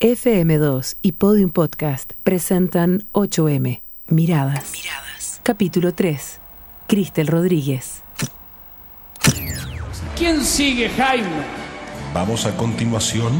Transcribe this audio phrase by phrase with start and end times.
[0.00, 4.72] FM2 y Podium Podcast presentan 8M, Miradas.
[4.72, 5.40] Miradas.
[5.42, 6.40] Capítulo 3.
[6.86, 8.02] Cristel Rodríguez.
[10.18, 11.26] ¿Quién sigue, Jaime?
[12.12, 13.32] Vamos a continuación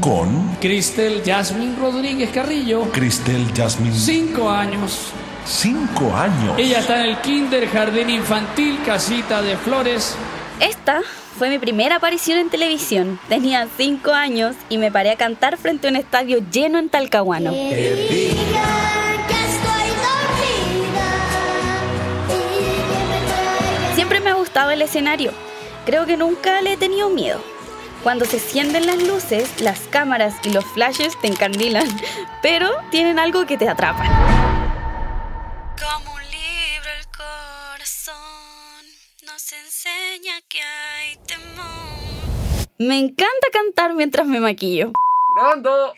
[0.00, 2.82] con Cristel Jasmine Rodríguez Carrillo.
[2.92, 3.94] Cristel Jasmine.
[3.94, 5.12] Cinco años.
[5.46, 6.58] Cinco años.
[6.58, 10.16] Ella está en el kinder, jardín infantil, casita de flores.
[10.60, 11.02] Esta
[11.38, 13.20] fue mi primera aparición en televisión.
[13.28, 17.52] Tenía cinco años y me paré a cantar frente a un estadio lleno en Talcahuano.
[23.94, 25.32] Siempre me ha gustado el escenario.
[25.84, 27.40] Creo que nunca le he tenido miedo.
[28.02, 31.86] Cuando se encienden las luces, las cámaras y los flashes te encandilan,
[32.42, 34.25] pero tienen algo que te atrapan.
[39.46, 42.66] Nos enseña que hay temor.
[42.78, 44.92] Me encanta cantar mientras me maquillo.
[45.36, 45.94] ¡Grabando!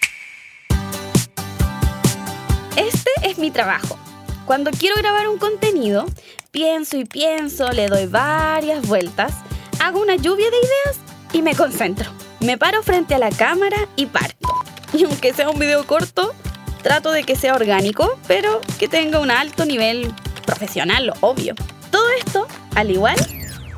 [2.77, 3.99] Este es mi trabajo.
[4.45, 6.07] Cuando quiero grabar un contenido,
[6.51, 9.33] pienso y pienso, le doy varias vueltas,
[9.81, 10.99] hago una lluvia de ideas
[11.33, 12.11] y me concentro.
[12.41, 14.49] Me paro frente a la cámara y parto.
[14.93, 16.35] Y aunque sea un video corto,
[16.83, 20.13] trato de que sea orgánico, pero que tenga un alto nivel
[20.45, 21.55] profesional, obvio.
[21.91, 23.17] Todo esto, al igual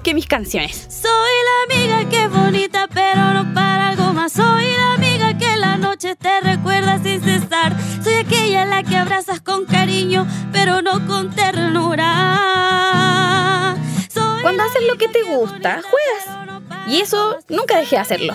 [0.03, 0.87] que mis canciones.
[0.89, 4.33] Soy la amiga que es bonita, pero no para algo más.
[4.33, 7.77] Soy la amiga que en la noche te recuerda sin cesar.
[8.03, 12.07] Soy aquella la que abrazas con cariño, pero no con ternura.
[14.13, 16.27] Soy Cuando haces lo que te gusta, juegas.
[16.89, 18.35] Y eso nunca dejé de hacerlo.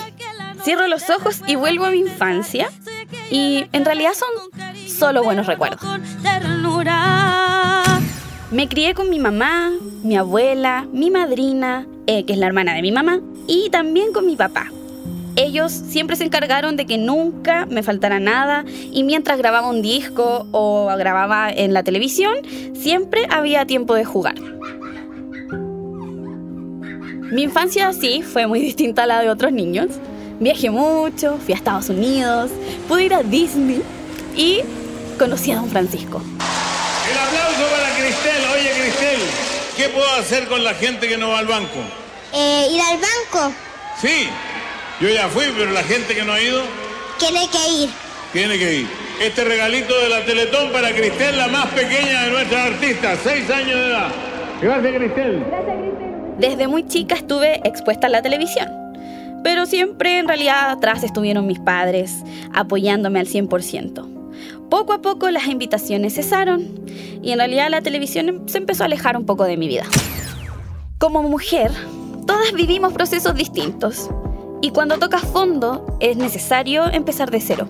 [0.64, 2.70] Cierro los ojos y vuelvo a mi infancia.
[3.30, 4.30] Y en realidad son
[4.88, 5.80] solo buenos recuerdos.
[5.80, 7.25] Con ternura.
[8.56, 12.82] Me crié con mi mamá, mi abuela, mi madrina, eh, que es la hermana de
[12.82, 14.72] mi mamá, y también con mi papá.
[15.36, 20.48] Ellos siempre se encargaron de que nunca me faltara nada y mientras grababa un disco
[20.52, 22.34] o grababa en la televisión,
[22.74, 24.36] siempre había tiempo de jugar.
[27.34, 29.88] Mi infancia sí fue muy distinta a la de otros niños.
[30.40, 32.52] Viajé mucho, fui a Estados Unidos,
[32.88, 33.82] pude ir a Disney
[34.34, 34.62] y
[35.20, 36.22] conocí a Don Francisco.
[37.12, 38.44] El aplauso para Cristel.
[38.52, 39.20] Oye, Cristel,
[39.76, 41.80] ¿qué puedo hacer con la gente que no va al banco?
[42.34, 43.56] Eh, ir al banco
[44.02, 44.28] Sí,
[45.00, 46.62] yo ya fui, pero la gente que no ha ido
[47.18, 47.90] tiene que ir.
[48.34, 48.88] tiene que ir.
[49.22, 53.80] Este regalito de la Teletón para Cristel, la más pequeña de nuestras artistas, seis años
[53.80, 54.08] de edad.
[54.62, 55.44] Gracias, Cristel.
[56.38, 58.68] Desde muy chica estuve expuesta a la televisión,
[59.44, 62.12] pero siempre en realidad atrás estuvieron mis padres
[62.54, 64.70] apoyándome al 100%.
[64.70, 66.85] Poco a poco las invitaciones cesaron
[67.26, 69.84] y en realidad la televisión se empezó a alejar un poco de mi vida.
[71.00, 71.72] Como mujer,
[72.28, 74.12] todas vivimos procesos distintos
[74.62, 77.68] y cuando tocas fondo es necesario empezar de cero.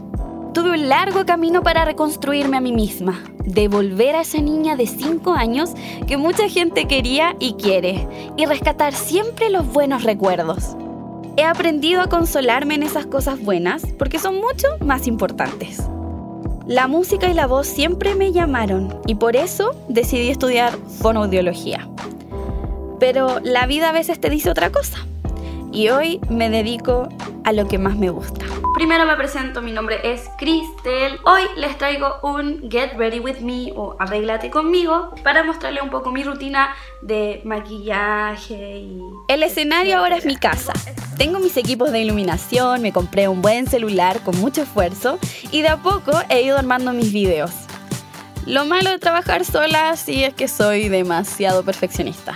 [0.54, 5.34] Tuve un largo camino para reconstruirme a mí misma, devolver a esa niña de 5
[5.34, 5.72] años
[6.06, 8.08] que mucha gente quería y quiere,
[8.38, 10.76] y rescatar siempre los buenos recuerdos.
[11.38, 15.82] He aprendido a consolarme en esas cosas buenas porque son mucho más importantes.
[16.68, 21.88] La música y la voz siempre me llamaron y por eso decidí estudiar fonoaudiología.
[23.00, 24.98] Pero la vida a veces te dice otra cosa.
[25.72, 27.08] Y hoy me dedico
[27.44, 28.46] a lo que más me gusta.
[28.74, 31.20] Primero me presento, mi nombre es Cristel.
[31.24, 36.12] Hoy les traigo un Get Ready With Me o Arréglate conmigo para mostrarle un poco
[36.12, 39.02] mi rutina de maquillaje y...
[39.28, 40.74] El escenario ahora es mi casa.
[41.18, 45.18] Tengo mis equipos de iluminación, me compré un buen celular con mucho esfuerzo
[45.50, 47.52] y de a poco he ido armando mis videos.
[48.46, 52.36] Lo malo de trabajar sola sí es que soy demasiado perfeccionista.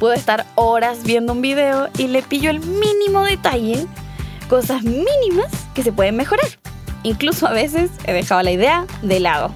[0.00, 3.86] Puedo estar horas viendo un video y le pillo el mínimo detalle,
[4.48, 6.46] cosas mínimas que se pueden mejorar.
[7.04, 9.52] Incluso a veces he dejado la idea de lado.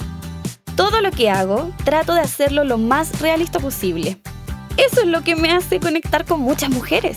[0.77, 4.19] Todo lo que hago trato de hacerlo lo más realista posible.
[4.77, 7.17] Eso es lo que me hace conectar con muchas mujeres.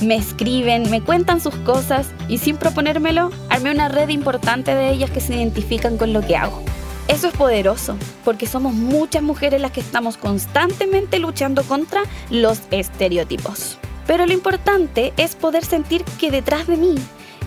[0.00, 5.10] Me escriben, me cuentan sus cosas y sin proponérmelo, armé una red importante de ellas
[5.10, 6.62] que se identifican con lo que hago.
[7.06, 13.78] Eso es poderoso, porque somos muchas mujeres las que estamos constantemente luchando contra los estereotipos.
[14.06, 16.94] Pero lo importante es poder sentir que detrás de mí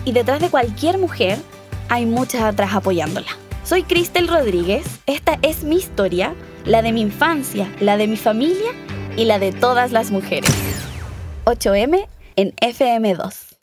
[0.04, 1.38] y detrás de cualquier mujer
[1.88, 3.30] hay muchas atrás apoyándola.
[3.64, 6.34] Soy Cristel Rodríguez, esta es mi historia,
[6.64, 8.70] la de mi infancia, la de mi familia
[9.16, 10.50] y la de todas las mujeres.
[11.46, 13.53] 8M en FM2.